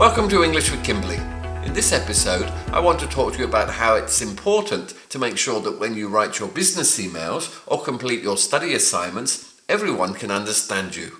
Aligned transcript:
Welcome 0.00 0.30
to 0.30 0.42
English 0.42 0.70
with 0.70 0.82
Kimberley. 0.82 1.18
In 1.62 1.74
this 1.74 1.92
episode, 1.92 2.50
I 2.72 2.80
want 2.80 3.00
to 3.00 3.06
talk 3.06 3.34
to 3.34 3.38
you 3.38 3.44
about 3.44 3.68
how 3.68 3.96
it's 3.96 4.22
important 4.22 4.94
to 5.10 5.18
make 5.18 5.36
sure 5.36 5.60
that 5.60 5.78
when 5.78 5.94
you 5.94 6.08
write 6.08 6.38
your 6.38 6.48
business 6.48 6.98
emails 6.98 7.62
or 7.66 7.82
complete 7.84 8.22
your 8.22 8.38
study 8.38 8.72
assignments, 8.72 9.60
everyone 9.68 10.14
can 10.14 10.30
understand 10.30 10.96
you. 10.96 11.18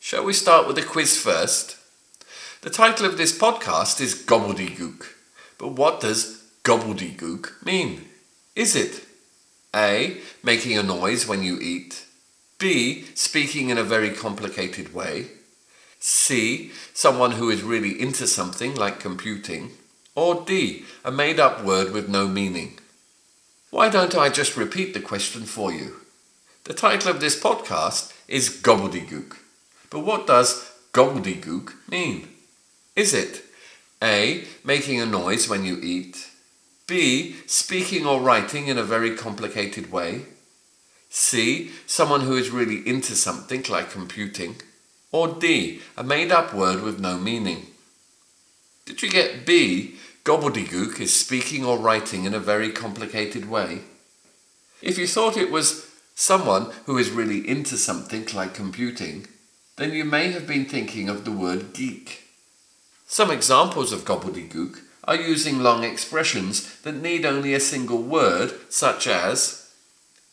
Shall 0.00 0.24
we 0.24 0.32
start 0.32 0.66
with 0.66 0.76
a 0.76 0.82
quiz 0.82 1.16
first? 1.16 1.76
The 2.62 2.70
title 2.70 3.06
of 3.06 3.16
this 3.16 3.38
podcast 3.38 4.00
is 4.00 4.20
Gobbledygook. 4.26 5.06
But 5.56 5.74
what 5.74 6.00
does 6.00 6.50
gobbledygook 6.64 7.64
mean? 7.64 8.08
Is 8.56 8.74
it 8.74 9.04
A. 9.72 10.16
Making 10.42 10.76
a 10.76 10.82
noise 10.82 11.28
when 11.28 11.44
you 11.44 11.60
eat? 11.60 12.06
B. 12.58 13.04
Speaking 13.14 13.68
in 13.68 13.78
a 13.78 13.84
very 13.84 14.10
complicated 14.10 14.92
way? 14.92 15.28
C. 16.00 16.72
Someone 16.94 17.32
who 17.32 17.50
is 17.50 17.62
really 17.62 18.00
into 18.00 18.26
something 18.26 18.74
like 18.74 19.00
computing? 19.00 19.72
Or 20.14 20.44
D. 20.46 20.84
A 21.04 21.12
made 21.12 21.38
up 21.38 21.62
word 21.62 21.92
with 21.92 22.08
no 22.08 22.26
meaning? 22.26 22.78
Why 23.70 23.90
don't 23.90 24.16
I 24.16 24.30
just 24.30 24.56
repeat 24.56 24.94
the 24.94 25.00
question 25.00 25.42
for 25.42 25.72
you? 25.72 25.96
The 26.64 26.74
title 26.74 27.10
of 27.10 27.20
this 27.20 27.38
podcast 27.38 28.12
is 28.26 28.48
Gobbledygook. 28.62 29.36
But 29.90 30.00
what 30.00 30.26
does 30.26 30.70
gobbledygook 30.92 31.74
mean? 31.88 32.28
Is 32.96 33.12
it 33.12 33.44
A. 34.02 34.44
Making 34.64 35.00
a 35.00 35.06
noise 35.06 35.48
when 35.48 35.64
you 35.64 35.78
eat? 35.82 36.30
B. 36.86 37.36
Speaking 37.46 38.06
or 38.06 38.20
writing 38.20 38.68
in 38.68 38.78
a 38.78 38.82
very 38.82 39.14
complicated 39.14 39.92
way? 39.92 40.22
C. 41.10 41.70
Someone 41.86 42.22
who 42.22 42.36
is 42.36 42.50
really 42.50 42.86
into 42.88 43.14
something 43.14 43.64
like 43.68 43.90
computing? 43.90 44.56
Or 45.12 45.28
D, 45.28 45.80
a 45.96 46.04
made 46.04 46.30
up 46.30 46.54
word 46.54 46.82
with 46.82 47.00
no 47.00 47.18
meaning? 47.18 47.66
Did 48.86 49.02
you 49.02 49.10
get 49.10 49.44
B, 49.44 49.96
gobbledygook 50.24 51.00
is 51.00 51.12
speaking 51.12 51.64
or 51.64 51.78
writing 51.78 52.24
in 52.24 52.34
a 52.34 52.40
very 52.40 52.70
complicated 52.70 53.48
way? 53.48 53.82
If 54.82 54.98
you 54.98 55.06
thought 55.06 55.36
it 55.36 55.50
was 55.50 55.90
someone 56.14 56.70
who 56.86 56.98
is 56.98 57.10
really 57.10 57.48
into 57.48 57.76
something 57.76 58.26
like 58.34 58.54
computing, 58.54 59.26
then 59.76 59.92
you 59.92 60.04
may 60.04 60.30
have 60.32 60.46
been 60.46 60.64
thinking 60.64 61.08
of 61.08 61.24
the 61.24 61.32
word 61.32 61.72
geek. 61.72 62.24
Some 63.06 63.30
examples 63.30 63.92
of 63.92 64.04
gobbledygook 64.04 64.80
are 65.04 65.16
using 65.16 65.60
long 65.60 65.82
expressions 65.82 66.80
that 66.82 66.94
need 66.94 67.24
only 67.24 67.54
a 67.54 67.60
single 67.60 68.02
word, 68.02 68.52
such 68.68 69.06
as 69.06 69.72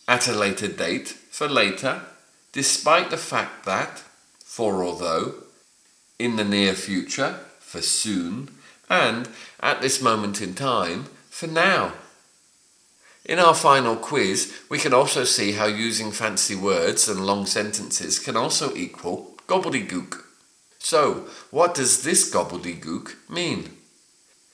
at 0.07 0.27
a 0.27 0.33
later 0.33 0.67
date 0.67 1.07
for 1.07 1.47
later, 1.47 2.02
despite 2.52 3.09
the 3.09 3.17
fact 3.17 3.65
that, 3.65 4.03
for 4.58 4.83
although, 4.83 5.36
in 6.17 6.36
the 6.36 6.44
near 6.44 6.73
future, 6.73 7.36
for 7.59 7.80
soon, 7.80 8.50
and 8.89 9.30
at 9.59 9.81
this 9.81 10.02
moment 10.02 10.41
in 10.41 10.55
time, 10.55 11.05
for 11.30 11.45
now. 11.45 11.94
In 13.23 13.38
our 13.38 13.53
final 13.53 13.95
quiz, 13.95 14.52
we 14.67 14.80
can 14.80 14.95
also 14.95 15.25
see 15.25 15.52
how 15.52 15.67
using 15.67 16.11
fancy 16.11 16.55
words 16.55 17.08
and 17.08 17.23
long 17.23 17.45
sentences 17.45 18.17
can 18.17 18.36
also 18.36 18.73
equal 18.73 19.36
gobbledygook. 19.45 20.23
So, 20.80 21.27
what 21.52 21.75
does 21.75 22.02
this 22.02 22.33
gobbledygook 22.33 23.14
mean? 23.30 23.77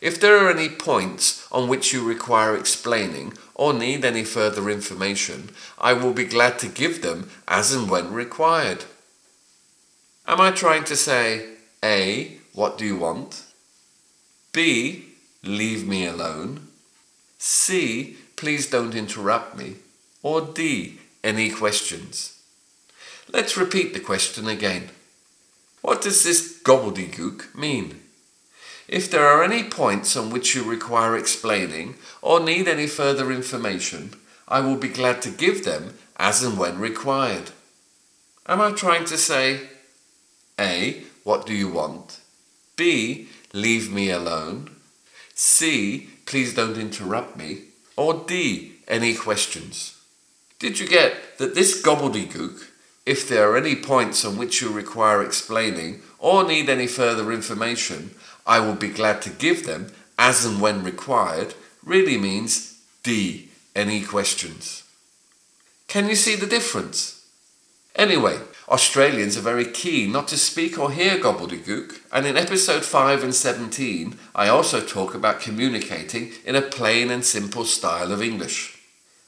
If 0.01 0.19
there 0.19 0.35
are 0.35 0.51
any 0.51 0.67
points 0.67 1.47
on 1.49 1.69
which 1.69 1.93
you 1.93 2.03
require 2.03 2.57
explaining 2.57 3.37
or 3.55 3.71
need 3.71 4.03
any 4.03 4.25
further 4.25 4.69
information, 4.69 5.51
I 5.79 5.93
will 5.93 6.11
be 6.11 6.25
glad 6.25 6.59
to 6.59 6.67
give 6.67 7.01
them 7.01 7.29
as 7.47 7.71
and 7.73 7.89
when 7.89 8.11
required. 8.11 8.83
Am 10.25 10.39
I 10.39 10.51
trying 10.51 10.85
to 10.85 10.95
say 10.95 11.47
A. 11.83 12.37
What 12.53 12.77
do 12.77 12.85
you 12.85 12.95
want? 12.95 13.43
B. 14.53 15.05
Leave 15.43 15.85
me 15.87 16.05
alone. 16.05 16.67
C. 17.37 18.17
Please 18.37 18.69
don't 18.69 18.95
interrupt 18.95 19.57
me. 19.57 19.75
Or 20.21 20.41
D. 20.41 20.99
Any 21.23 21.49
questions? 21.49 22.41
Let's 23.31 23.57
repeat 23.57 23.93
the 23.93 23.99
question 23.99 24.47
again. 24.47 24.89
What 25.81 26.01
does 26.01 26.23
this 26.23 26.61
gobbledygook 26.63 27.53
mean? 27.53 27.99
If 28.87 29.11
there 29.11 29.27
are 29.27 29.43
any 29.43 29.63
points 29.63 30.15
on 30.15 30.29
which 30.29 30.55
you 30.55 30.63
require 30.63 31.17
explaining 31.17 31.95
or 32.21 32.39
need 32.39 32.67
any 32.67 32.87
further 32.87 33.31
information, 33.31 34.13
I 34.47 34.61
will 34.61 34.77
be 34.77 34.87
glad 34.87 35.21
to 35.23 35.29
give 35.29 35.65
them 35.65 35.95
as 36.15 36.43
and 36.43 36.57
when 36.57 36.79
required. 36.79 37.51
Am 38.45 38.61
I 38.61 38.71
trying 38.71 39.05
to 39.05 39.17
say 39.17 39.69
a. 40.59 41.03
What 41.23 41.45
do 41.45 41.53
you 41.53 41.69
want? 41.69 42.19
B. 42.75 43.29
Leave 43.53 43.91
me 43.91 44.09
alone. 44.09 44.69
C. 45.33 46.09
Please 46.25 46.53
don't 46.53 46.77
interrupt 46.77 47.37
me. 47.37 47.63
Or 47.95 48.25
D. 48.25 48.73
Any 48.87 49.15
questions? 49.15 49.99
Did 50.59 50.79
you 50.79 50.87
get 50.87 51.37
that 51.37 51.55
this 51.55 51.81
gobbledygook, 51.81 52.69
if 53.05 53.27
there 53.27 53.51
are 53.51 53.57
any 53.57 53.75
points 53.75 54.23
on 54.23 54.37
which 54.37 54.61
you 54.61 54.71
require 54.71 55.21
explaining 55.21 56.01
or 56.19 56.43
need 56.43 56.69
any 56.69 56.87
further 56.87 57.31
information, 57.31 58.15
I 58.45 58.59
will 58.59 58.75
be 58.75 58.89
glad 58.89 59.21
to 59.23 59.29
give 59.29 59.65
them 59.65 59.91
as 60.17 60.45
and 60.45 60.61
when 60.61 60.83
required, 60.83 61.55
really 61.83 62.17
means 62.17 62.81
D. 63.03 63.49
Any 63.75 64.03
questions? 64.03 64.83
Can 65.87 66.07
you 66.07 66.15
see 66.15 66.35
the 66.35 66.45
difference? 66.47 67.22
Anyway, 68.03 68.37
Australians 68.67 69.37
are 69.37 69.41
very 69.41 69.63
keen 69.63 70.11
not 70.11 70.27
to 70.27 70.37
speak 70.37 70.77
or 70.77 70.91
hear 70.91 71.17
gobbledygook, 71.17 72.01
and 72.11 72.25
in 72.25 72.35
episode 72.35 72.83
5 72.83 73.23
and 73.23 73.33
17, 73.33 74.17
I 74.35 74.49
also 74.49 74.81
talk 74.81 75.15
about 75.15 75.39
communicating 75.39 76.33
in 76.43 76.57
a 76.57 76.61
plain 76.61 77.09
and 77.09 77.23
simple 77.23 77.63
style 77.63 78.11
of 78.11 78.21
English. 78.21 78.77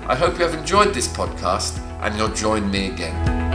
I 0.09 0.17
hope 0.17 0.37
you 0.37 0.45
have 0.45 0.55
enjoyed 0.55 0.95
this 0.95 1.07
podcast 1.07 1.79
and 2.03 2.17
you'll 2.17 2.35
join 2.35 2.69
me 2.73 2.91
again. 2.91 3.48